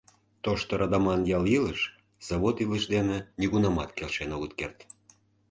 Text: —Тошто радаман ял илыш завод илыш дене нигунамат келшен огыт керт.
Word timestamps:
—Тошто 0.43 0.71
радаман 0.81 1.21
ял 1.37 1.43
илыш 1.57 1.81
завод 2.27 2.55
илыш 2.63 2.83
дене 2.93 3.17
нигунамат 3.39 3.89
келшен 3.97 4.29
огыт 4.35 4.53
керт. 4.59 4.77